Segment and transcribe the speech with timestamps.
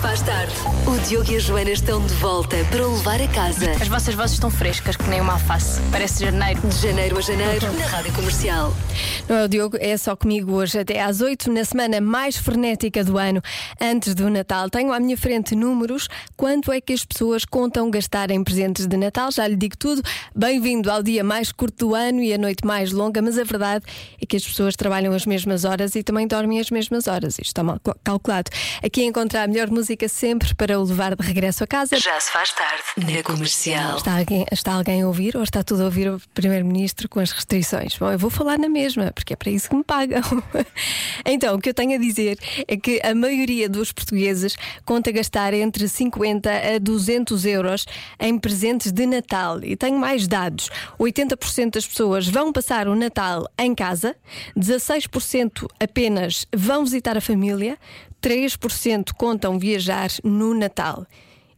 [0.00, 0.79] faz tarde.
[0.92, 3.70] O Diogo e a Joana estão de volta para o levar a casa.
[3.80, 5.80] As vossas vozes estão frescas, que nem uma alface.
[5.92, 6.60] Parece janeiro.
[6.66, 8.74] De janeiro a janeiro, na rádio comercial.
[9.28, 13.04] Não é o Diogo, é só comigo hoje até às 8, na semana mais frenética
[13.04, 13.40] do ano,
[13.80, 14.68] antes do Natal.
[14.68, 16.08] Tenho à minha frente números.
[16.36, 19.30] Quanto é que as pessoas contam gastar em presentes de Natal?
[19.30, 20.02] Já lhe digo tudo.
[20.34, 23.84] Bem-vindo ao dia mais curto do ano e a noite mais longa, mas a verdade
[24.20, 27.34] é que as pessoas trabalham as mesmas horas e também dormem as mesmas horas.
[27.34, 28.50] Isto está mal cal- calculado.
[28.82, 31.96] Aqui encontrar a melhor música sempre para o levar de regresso a casa.
[31.98, 33.96] Já se faz tarde, na comercial.
[33.96, 37.30] Está alguém, está alguém a ouvir ou está tudo a ouvir o Primeiro-Ministro com as
[37.30, 37.96] restrições?
[37.96, 40.22] Bom, eu vou falar na mesma, porque é para isso que me pagam.
[41.24, 45.54] então, o que eu tenho a dizer é que a maioria dos portugueses conta gastar
[45.54, 47.86] entre 50 a 200 euros
[48.18, 49.62] em presentes de Natal.
[49.62, 54.16] E tenho mais dados: 80% das pessoas vão passar o Natal em casa,
[54.56, 57.78] 16% apenas vão visitar a família,
[58.22, 61.06] 3% contam viajar no Natal.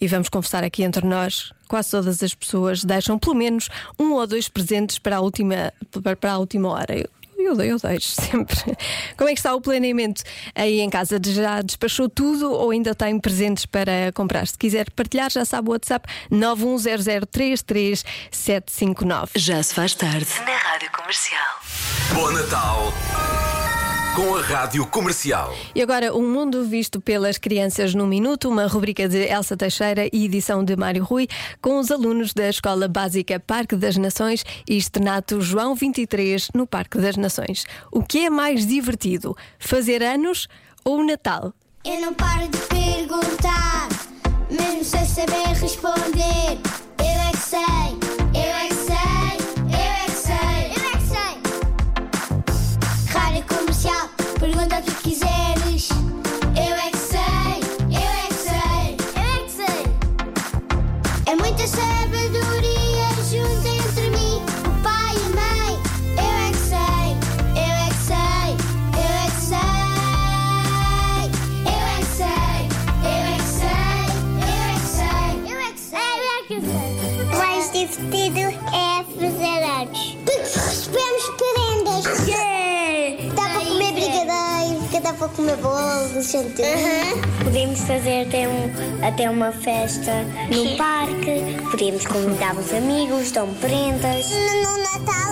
[0.00, 4.24] E vamos confessar aqui entre nós, quase todas as pessoas deixam pelo menos um ou
[4.26, 5.72] dois presentes para a última,
[6.20, 6.96] para a última hora.
[6.96, 8.56] Eu, eu, eu deixo sempre.
[9.16, 10.22] Como é que está o planeamento
[10.54, 11.20] aí em casa?
[11.24, 14.46] Já despachou tudo ou ainda tem presentes para comprar?
[14.46, 19.30] Se quiser partilhar, já sabe o WhatsApp 910033759.
[19.34, 21.58] Já se faz tarde, na rádio comercial.
[22.14, 22.92] Bom Natal
[24.18, 25.54] com a Rádio Comercial.
[25.72, 30.24] E agora, o mundo visto pelas crianças no minuto, uma rubrica de Elsa Teixeira e
[30.24, 31.28] edição de Mário Rui,
[31.62, 36.98] com os alunos da Escola Básica Parque das Nações e Externato João 23 no Parque
[36.98, 37.64] das Nações.
[37.92, 40.48] O que é mais divertido, fazer anos
[40.84, 41.54] ou Natal?
[41.84, 43.88] Eu não paro de perguntar,
[44.50, 46.58] mesmo sem saber responder.
[46.98, 48.07] Eu é que sei,
[85.38, 86.62] dá para comer bolos, gente.
[87.44, 90.12] Podemos fazer até, um, até uma festa
[90.54, 94.30] no parque, podemos convidar os amigos, dão prendas.
[94.30, 95.27] No, no Natal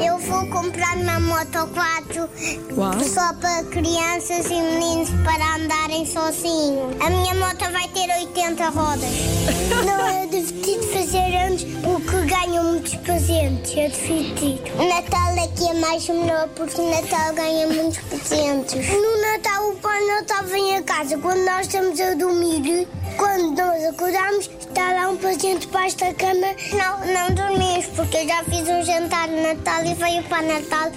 [0.00, 2.28] eu, vou comprar uma moto 4
[2.76, 2.92] Uau.
[3.04, 6.94] só para crianças e meninos para andarem sozinhos.
[7.00, 9.10] A minha moto vai ter 80 rodas.
[9.84, 13.76] Não é divertido fazer anos o que ganham muitos presentes.
[13.76, 14.82] É divertido.
[14.82, 15.28] O Natal
[15.58, 18.88] que é mais melhor porque o Natal ganha muitos presentes.
[18.88, 22.86] No Natal o Pai Natal vem a casa quando nós estamos a dormir.
[23.16, 26.46] Quando nós acordamos, está lá um presente debaixo da cama.
[26.72, 30.90] Não, não dormimos, porque eu já fiz um jantar de Natal e veio para Natal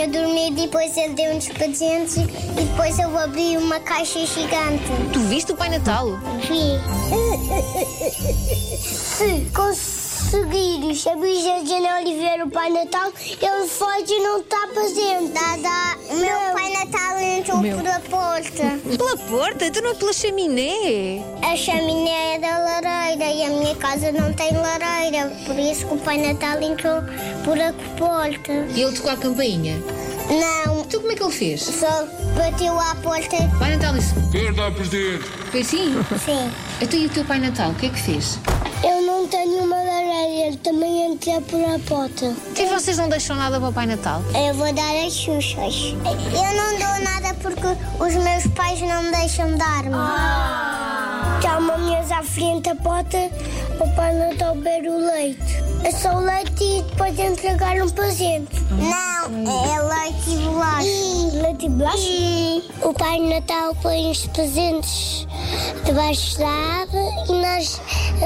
[0.00, 0.52] eu dormir.
[0.52, 4.84] Depois ele deu uns presentes e depois eu abri uma caixa gigante.
[5.12, 6.08] Tu viste o Pai Natal?
[6.48, 6.80] Vi.
[8.82, 14.66] Se conseguires abrir a janela e ver o Pai Natal, ele foge e não está
[14.72, 15.32] presente.
[15.32, 18.96] Dada, o meu Pai Natal entrou por a porta.
[18.96, 19.70] Pela porta?
[19.70, 21.22] Tu não é pela chaminé?
[21.42, 25.94] A chaminé é da lareira e a minha casa não tem lareira, por isso que
[25.94, 27.02] o Pai Natal entrou
[27.44, 28.52] por a porta.
[28.74, 29.76] E ele tocou a campainha.
[30.30, 31.62] Não, Então como é que ele fez?
[31.62, 32.06] só
[32.36, 33.36] bateu à porta.
[33.58, 34.14] Pai Natal disse.
[34.30, 35.24] Quem dá presente?
[35.50, 35.94] Foi assim?
[36.24, 36.50] Sim.
[36.80, 38.38] Então e o teu Pai Natal, o que é que fez?
[38.84, 40.09] Eu não tenho uma lareira,
[40.62, 42.34] também entrei por a porta.
[42.56, 44.22] E vocês não deixam nada para o Pai Natal?
[44.34, 45.94] Eu vou dar as xuxas.
[46.04, 47.66] Eu não dou nada porque
[47.98, 49.94] os meus pais não me deixam dar-me.
[49.94, 53.30] Há uma mesa à frente da porta
[53.76, 55.62] para o Pai Natal beber o leite.
[55.82, 58.60] É só o leite e depois entregar um presente.
[58.70, 61.42] Não, é leite e bolacha.
[61.42, 62.86] Leite e bolacha?
[62.86, 65.26] O Pai Natal põe os presentes
[65.84, 67.80] debaixo da árvore e nós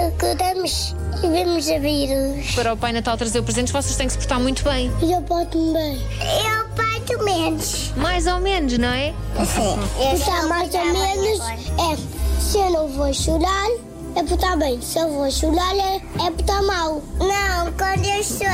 [0.07, 2.55] acordamos e vemos abrir-os.
[2.55, 4.91] Para o Pai Natal trazer presentes, vocês têm que se portar muito bem.
[5.03, 6.03] E eu porto-me bem.
[6.21, 7.93] Eu porto menos.
[7.97, 9.15] Mais ou menos, não é?
[9.35, 13.69] Portar mais ou menos é se eu não vou chorar,
[14.17, 14.81] é portar bem.
[14.81, 17.03] Se eu vou chorar, é, é portar mal.
[17.19, 18.47] Não, quando eu estou,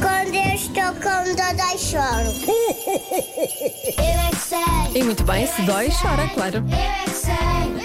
[0.00, 2.32] quando eu estou com dor, eu choro.
[3.96, 5.00] eu é que sei.
[5.00, 6.56] E muito bem, se dói, chora, claro.
[6.56, 7.75] Eu é que sei.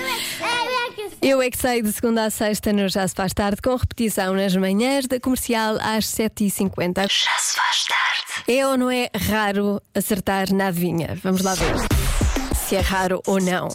[1.24, 4.34] Eu é que sei de segunda a sexta no Já se faz tarde, com repetição
[4.34, 6.96] nas manhãs da comercial às 7h50.
[6.96, 8.44] Já se faz tarde.
[8.48, 11.16] É ou não é raro acertar na adivinha?
[11.24, 11.76] Vamos lá ver.
[12.56, 13.68] se é raro ou não.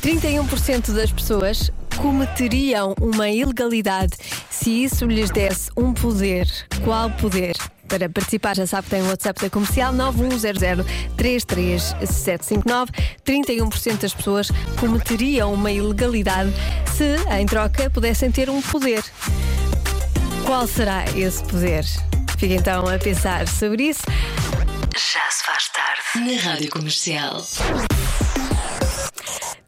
[0.00, 4.12] 31% das pessoas cometeriam uma ilegalidade
[4.48, 6.46] se isso lhes desse um poder.
[6.84, 7.56] Qual poder?
[7.88, 12.88] Para participar, já sabe que tem o WhatsApp da comercial 910033759.
[13.22, 14.50] 31% das pessoas
[14.80, 16.50] cometeriam uma ilegalidade
[16.92, 19.02] se, em troca, pudessem ter um poder.
[20.44, 21.84] Qual será esse poder?
[22.36, 24.02] Fica então a pensar sobre isso.
[24.94, 26.30] Já se faz tarde.
[26.30, 27.40] Na Rádio Comercial.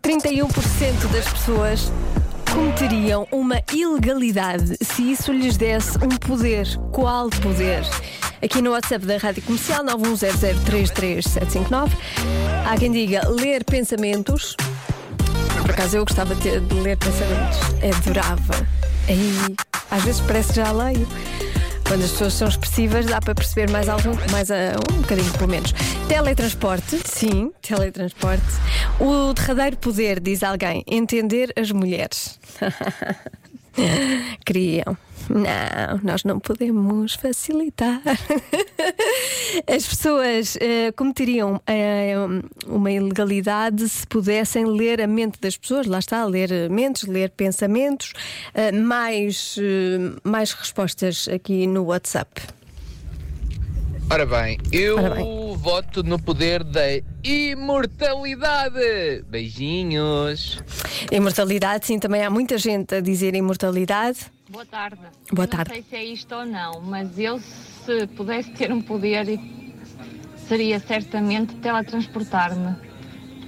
[0.03, 1.93] 31% das pessoas
[2.53, 6.67] cometeriam uma ilegalidade se isso lhes desse um poder.
[6.93, 7.85] Qual poder?
[8.43, 11.91] Aqui no WhatsApp da Rádio Comercial 910033759
[12.67, 14.55] há quem diga ler pensamentos.
[15.75, 17.59] Acaso eu gostava de, de ler pensamentos.
[17.99, 18.67] Adorava.
[19.09, 19.57] Aí,
[19.91, 21.07] às vezes parece que já leio.
[21.87, 25.51] Quando as pessoas são expressivas, dá para perceber mais algum, mais a- um bocadinho pelo
[25.51, 25.75] menos.
[26.09, 28.45] Teletransporte, sim, teletransporte.
[29.01, 32.39] O derradeiro poder, diz alguém, entender as mulheres.
[34.45, 34.97] Queriam.
[35.29, 38.03] Não, nós não podemos facilitar.
[39.67, 42.15] As pessoas eh, cometeriam eh,
[42.67, 48.13] uma ilegalidade se pudessem ler a mente das pessoas, lá está, ler mentes, ler pensamentos,
[48.53, 49.57] eh, mais,
[50.23, 52.43] mais respostas aqui no WhatsApp.
[54.11, 55.44] Ora bem, eu Ora bem.
[55.55, 56.83] Voto no poder da
[57.23, 59.25] imortalidade.
[59.29, 60.63] Beijinhos.
[61.11, 64.19] Imortalidade, sim, também há muita gente a dizer imortalidade.
[64.51, 65.01] Boa tarde.
[65.33, 65.71] Boa Eu tarde.
[65.71, 69.39] Não sei se é isto ou não, mas eu, se pudesse ter um poder,
[70.49, 72.77] seria certamente teletransportar-me.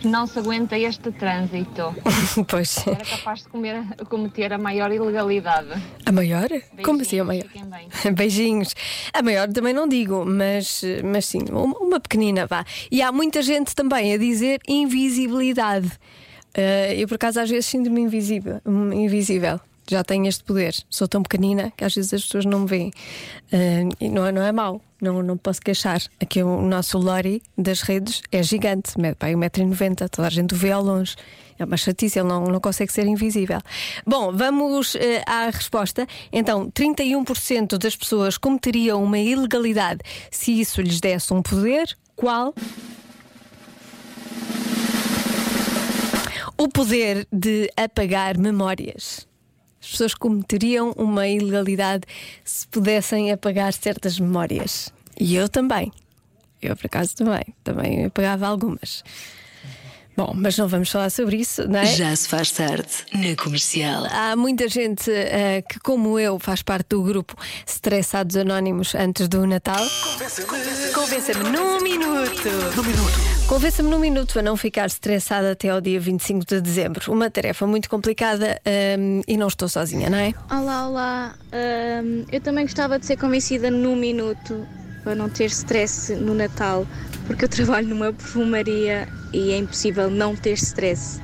[0.06, 1.93] Que não se aguenta este trânsito.
[2.47, 5.67] pois, Era capaz de comer- cometer a maior ilegalidade.
[6.05, 6.47] a maior?
[6.85, 7.47] Como assim a maior?
[8.14, 8.73] Beijinhos.
[9.12, 12.64] A maior também não digo, mas, mas sim, uma, pequenina vá.
[12.88, 15.91] E há muita gente também a dizer invisibilidade.
[16.55, 18.61] Eh, eu, por acaso, às vezes sinto-me invisível,
[18.94, 19.58] invisível.
[19.88, 20.75] Já tenho este poder.
[20.91, 22.93] Sou tão pequenina que às vezes as pessoas não me veem.
[23.53, 26.00] Eh, e não, é- não é mau, não, não posso queixar.
[26.21, 30.73] Aqui o nosso Lori das redes é gigante, aí 1,90m, toda a gente o vê
[30.73, 31.15] ao longe.
[31.59, 33.61] É uma chatice, ele não, não consegue ser invisível.
[34.06, 36.06] Bom, vamos eh, à resposta.
[36.32, 40.00] Então, 31% das pessoas cometeriam uma ilegalidade
[40.31, 41.97] se isso lhes desse um poder.
[42.15, 42.53] Qual?
[46.59, 49.27] O poder de apagar memórias.
[49.87, 52.03] As pessoas cometeriam uma ilegalidade
[52.44, 54.93] se pudessem apagar certas memórias.
[55.19, 55.93] E eu também.
[56.61, 57.44] Eu, por acaso, também.
[57.62, 59.05] Também apagava algumas.
[60.17, 61.87] Bom, mas não vamos falar sobre isso, não é?
[61.87, 62.88] Já se faz tarde.
[63.12, 64.06] Na Comercial.
[64.11, 69.47] Há muita gente eh, que, como eu, faz parte do grupo Estressados Anónimos antes do
[69.47, 69.87] Natal.
[70.94, 72.49] Convença-me num minuto.
[72.75, 73.36] Num minuto.
[73.48, 77.12] Convença-me num minuto a não ficar estressada até ao dia 25 de dezembro.
[77.12, 80.34] Uma tarefa muito complicada ehm, e não estou sozinha, não é?
[80.50, 81.34] Olá, olá.
[81.52, 84.66] Ahm, eu também gostava de ser convencida num minuto
[85.04, 86.84] para não ter stress no Natal,
[87.28, 91.20] porque eu trabalho numa perfumaria e é impossível não ter stress.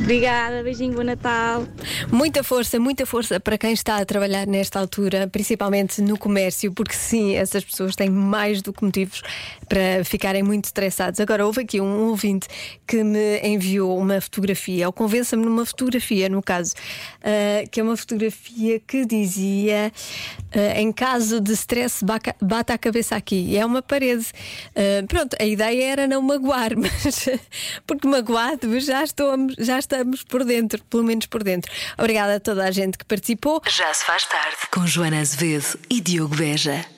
[0.00, 1.66] Obrigada, beijinho, bom Natal.
[2.12, 6.94] Muita força, muita força para quem está a trabalhar nesta altura, principalmente no comércio, porque
[6.94, 9.22] sim, essas pessoas têm mais do que motivos
[9.68, 11.20] para ficarem muito estressados.
[11.20, 12.46] Agora, houve aqui um ouvinte
[12.86, 16.74] que me enviou uma fotografia, ou convença-me numa fotografia, no caso,
[17.22, 19.90] ah, que é uma fotografia que dizia:
[20.52, 22.04] ah, em caso de stress,
[22.40, 23.56] bata a cabeça aqui.
[23.56, 24.26] É uma parede.
[24.76, 27.28] Ah, pronto, a ideia era não magoar, mas
[27.86, 29.02] porque magoado já,
[29.54, 31.70] estou, já estamos por dentro, pelo menos por dentro.
[31.98, 33.62] Obrigada a toda a gente que participou.
[33.68, 34.56] Já se faz tarde.
[34.70, 36.93] Com Joana Azevedo e Diogo Beja.